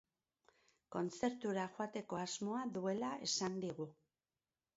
[0.95, 3.89] Kontzertura joateko asmoa duela esan digu.